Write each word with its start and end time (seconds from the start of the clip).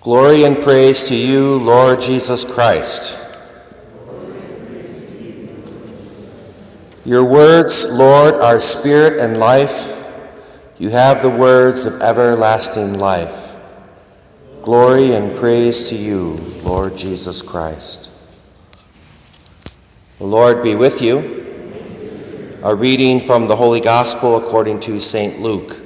Glory 0.00 0.44
and 0.44 0.62
praise 0.62 1.04
to 1.08 1.14
you, 1.14 1.58
Lord 1.58 2.00
Jesus 2.00 2.42
Christ. 2.42 3.18
Your 7.04 7.22
words, 7.22 7.86
Lord, 7.92 8.32
are 8.34 8.60
spirit 8.60 9.18
and 9.18 9.36
life. 9.36 9.94
You 10.78 10.88
have 10.88 11.20
the 11.20 11.28
words 11.28 11.84
of 11.84 12.00
everlasting 12.00 12.98
life. 12.98 13.54
Glory 14.62 15.12
and 15.12 15.36
praise 15.36 15.90
to 15.90 15.96
you, 15.96 16.38
Lord 16.64 16.96
Jesus 16.96 17.42
Christ. 17.42 18.10
The 20.16 20.24
Lord 20.24 20.62
be 20.62 20.76
with 20.76 21.02
you. 21.02 21.18
A 22.62 22.74
reading 22.74 23.20
from 23.20 23.48
the 23.48 23.56
Holy 23.56 23.80
Gospel 23.80 24.38
according 24.38 24.80
to 24.80 24.98
St. 24.98 25.40
Luke. 25.40 25.76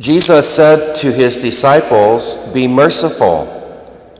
Jesus 0.00 0.48
said 0.48 0.94
to 0.98 1.10
his 1.10 1.38
disciples, 1.38 2.36
Be 2.52 2.68
merciful, 2.68 3.48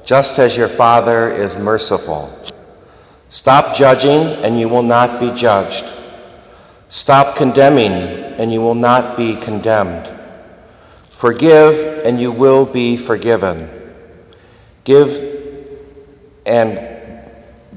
just 0.04 0.40
as 0.40 0.56
your 0.56 0.66
Father 0.66 1.32
is 1.32 1.56
merciful. 1.56 2.36
Stop 3.28 3.76
judging, 3.76 4.42
and 4.44 4.58
you 4.58 4.68
will 4.68 4.82
not 4.82 5.20
be 5.20 5.30
judged. 5.30 5.84
Stop 6.88 7.36
condemning, 7.36 7.92
and 7.92 8.52
you 8.52 8.60
will 8.60 8.74
not 8.74 9.16
be 9.16 9.36
condemned. 9.36 10.12
Forgive, 11.10 12.04
and 12.04 12.20
you 12.20 12.32
will 12.32 12.66
be 12.66 12.96
forgiven. 12.96 13.70
Give, 14.82 15.12
and 16.44 16.80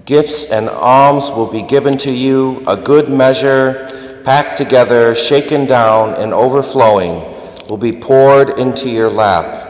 gifts 0.05 0.49
and 0.49 0.69
alms 0.69 1.29
will 1.29 1.51
be 1.51 1.61
given 1.61 1.99
to 1.99 2.11
you, 2.11 2.63
a 2.65 2.77
good 2.77 3.09
measure, 3.09 4.21
packed 4.23 4.57
together, 4.57 5.13
shaken 5.13 5.67
down, 5.67 6.15
and 6.15 6.33
overflowing 6.33 7.40
will 7.69 7.77
be 7.77 7.91
poured 7.91 8.59
into 8.59 8.89
your 8.89 9.09
lap. 9.09 9.69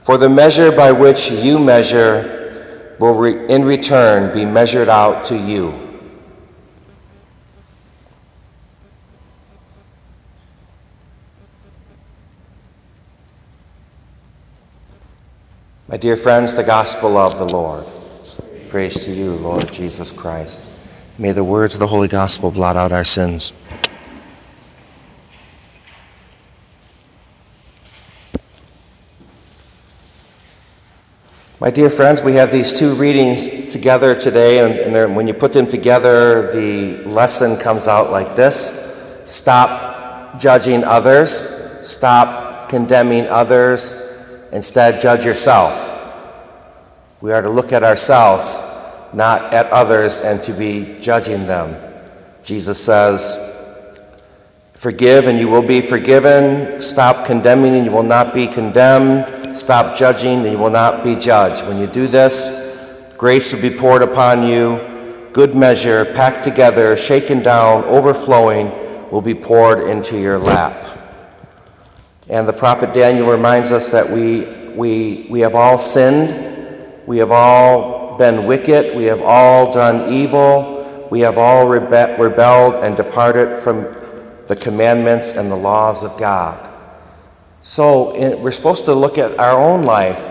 For 0.00 0.18
the 0.18 0.28
measure 0.28 0.72
by 0.72 0.92
which 0.92 1.30
you 1.30 1.58
measure 1.58 2.96
will 2.98 3.14
re- 3.14 3.48
in 3.48 3.64
return 3.64 4.34
be 4.34 4.44
measured 4.44 4.88
out 4.88 5.26
to 5.26 5.36
you. 5.36 5.88
My 15.88 15.96
dear 15.96 16.16
friends, 16.16 16.54
the 16.54 16.62
gospel 16.62 17.16
of 17.16 17.38
the 17.38 17.46
Lord. 17.46 17.84
Praise 18.68 19.06
to 19.06 19.10
you, 19.10 19.32
Lord 19.32 19.72
Jesus 19.72 20.12
Christ. 20.12 20.64
May 21.18 21.32
the 21.32 21.42
words 21.42 21.74
of 21.74 21.80
the 21.80 21.88
Holy 21.88 22.06
Gospel 22.06 22.52
blot 22.52 22.76
out 22.76 22.92
our 22.92 23.04
sins. 23.04 23.52
My 31.60 31.68
dear 31.68 31.90
friends, 31.90 32.22
we 32.22 32.36
have 32.36 32.50
these 32.50 32.78
two 32.78 32.94
readings 32.94 33.70
together 33.70 34.14
today, 34.14 34.60
and, 34.64 34.96
and 34.96 35.14
when 35.14 35.28
you 35.28 35.34
put 35.34 35.52
them 35.52 35.66
together, 35.66 36.50
the 36.52 37.02
lesson 37.04 37.58
comes 37.58 37.86
out 37.86 38.10
like 38.10 38.34
this 38.34 38.96
Stop 39.26 40.40
judging 40.40 40.84
others, 40.84 41.30
stop 41.86 42.70
condemning 42.70 43.26
others, 43.26 43.92
instead, 44.50 45.02
judge 45.02 45.26
yourself. 45.26 45.94
We 47.20 47.30
are 47.32 47.42
to 47.42 47.50
look 47.50 47.74
at 47.74 47.84
ourselves, 47.84 48.58
not 49.12 49.52
at 49.52 49.66
others, 49.66 50.22
and 50.22 50.42
to 50.44 50.54
be 50.54 50.96
judging 50.98 51.46
them. 51.46 51.76
Jesus 52.42 52.82
says, 52.82 53.36
Forgive 54.72 55.26
and 55.26 55.38
you 55.38 55.48
will 55.48 55.66
be 55.66 55.82
forgiven. 55.82 56.80
Stop 56.80 57.26
condemning 57.26 57.74
and 57.74 57.84
you 57.84 57.92
will 57.92 58.02
not 58.02 58.32
be 58.32 58.46
condemned. 58.46 59.39
Stop 59.54 59.96
judging, 59.96 60.40
and 60.40 60.52
you 60.52 60.58
will 60.58 60.70
not 60.70 61.02
be 61.02 61.16
judged. 61.16 61.66
When 61.66 61.78
you 61.78 61.86
do 61.86 62.06
this, 62.06 62.50
grace 63.16 63.52
will 63.52 63.62
be 63.62 63.76
poured 63.76 64.02
upon 64.02 64.46
you. 64.46 64.80
Good 65.32 65.54
measure, 65.54 66.04
packed 66.04 66.44
together, 66.44 66.96
shaken 66.96 67.42
down, 67.42 67.84
overflowing, 67.84 68.70
will 69.10 69.22
be 69.22 69.34
poured 69.34 69.88
into 69.88 70.18
your 70.20 70.38
lap. 70.38 70.86
And 72.28 72.48
the 72.48 72.52
prophet 72.52 72.94
Daniel 72.94 73.28
reminds 73.28 73.72
us 73.72 73.90
that 73.90 74.10
we, 74.10 74.44
we, 74.44 75.26
we 75.28 75.40
have 75.40 75.56
all 75.56 75.78
sinned, 75.78 77.06
we 77.06 77.18
have 77.18 77.32
all 77.32 78.16
been 78.18 78.46
wicked, 78.46 78.96
we 78.96 79.04
have 79.04 79.20
all 79.20 79.72
done 79.72 80.12
evil, 80.12 81.08
we 81.10 81.20
have 81.20 81.38
all 81.38 81.66
rebe- 81.66 82.18
rebelled 82.18 82.74
and 82.84 82.96
departed 82.96 83.58
from 83.58 83.82
the 84.46 84.54
commandments 84.54 85.32
and 85.32 85.50
the 85.50 85.56
laws 85.56 86.04
of 86.04 86.16
God. 86.18 86.69
So 87.62 88.12
in, 88.12 88.42
we're 88.42 88.52
supposed 88.52 88.86
to 88.86 88.94
look 88.94 89.18
at 89.18 89.38
our 89.38 89.60
own 89.60 89.82
life 89.82 90.26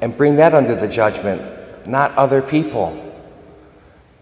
and 0.00 0.16
bring 0.16 0.36
that 0.36 0.54
under 0.54 0.74
the 0.74 0.88
judgment, 0.88 1.86
not 1.86 2.12
other 2.12 2.42
people. 2.42 2.98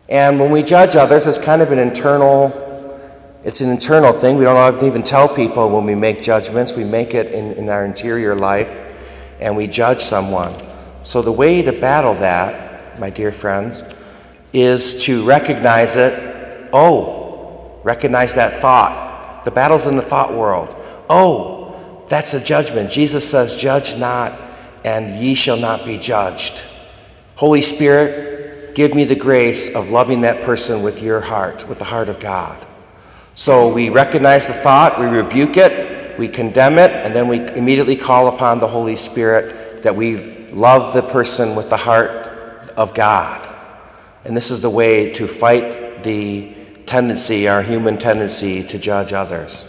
And 0.09 0.41
when 0.41 0.51
we 0.51 0.63
judge 0.63 0.97
others, 0.97 1.27
it's 1.27 1.39
kind 1.39 1.63
of 1.63 1.73
an 1.73 1.79
internal 1.79 2.69
it's 3.43 3.63
an 3.63 3.71
internal 3.71 4.13
thing. 4.13 4.37
We 4.37 4.45
don't 4.45 4.57
often 4.57 4.87
even 4.87 5.03
tell 5.03 5.27
people 5.27 5.71
when 5.71 5.87
we 5.87 5.95
make 5.95 6.21
judgments. 6.21 6.75
We 6.75 6.85
make 6.85 7.15
it 7.15 7.33
in, 7.33 7.53
in 7.53 7.69
our 7.71 7.87
interior 7.87 8.35
life 8.35 8.69
and 9.41 9.57
we 9.57 9.67
judge 9.67 10.01
someone. 10.01 10.55
So 11.05 11.23
the 11.23 11.33
way 11.33 11.63
to 11.63 11.73
battle 11.73 12.15
that, 12.15 13.01
my 13.01 13.09
dear 13.09 13.33
friends, 13.33 13.83
is 14.53 15.05
to 15.05 15.25
recognize 15.25 15.97
it. 15.97 16.69
Oh, 16.73 17.81
recognize 17.83 18.35
that 18.35 18.61
thought. 18.61 19.47
The 19.47 19.51
battle's 19.51 19.87
in 19.87 19.97
the 19.97 20.03
thought 20.03 20.35
world. 20.35 20.75
Oh, 21.09 21.60
that's 22.11 22.35
a 22.35 22.45
judgment. 22.45 22.91
Jesus 22.91 23.31
says, 23.31 23.57
Judge 23.57 23.97
not, 23.97 24.39
and 24.85 25.23
ye 25.23 25.35
shall 25.35 25.59
not 25.59 25.85
be 25.87 25.97
judged. 25.97 26.61
Holy 27.37 27.63
Spirit, 27.63 28.75
give 28.75 28.95
me 28.95 29.05
the 29.05 29.15
grace 29.15 29.77
of 29.77 29.91
loving 29.91 30.23
that 30.23 30.43
person 30.43 30.83
with 30.83 31.03
your 31.03 31.21
heart, 31.21 31.69
with 31.69 31.79
the 31.79 31.85
heart 31.85 32.09
of 32.09 32.19
God. 32.19 32.67
So 33.37 33.73
we 33.73 33.91
recognize 33.91 34.49
the 34.49 34.53
thought, 34.53 34.99
we 34.99 35.07
rebuke 35.07 35.57
it, 35.57 36.19
we 36.19 36.27
condemn 36.27 36.79
it, 36.79 36.91
and 36.91 37.15
then 37.15 37.29
we 37.29 37.39
immediately 37.39 37.97
call 37.97 38.27
upon 38.27 38.59
the 38.59 38.69
Holy 38.69 38.97
Spirit 38.97 39.85
that 39.85 39.95
we 39.95 40.19
love 40.51 40.93
the 40.93 41.03
person 41.03 41.55
with 41.55 41.71
the 41.71 41.77
heart 41.77 42.11
of 42.77 42.93
God. 42.93 43.41
And 44.25 44.37
this 44.37 44.51
is 44.51 44.63
the 44.63 44.69
way 44.69 45.13
to 45.15 45.29
fight 45.29 46.03
the 46.03 46.53
tendency, 46.87 47.47
our 47.47 47.63
human 47.63 47.99
tendency, 47.99 48.65
to 48.65 48.79
judge 48.81 49.13
others. 49.13 49.65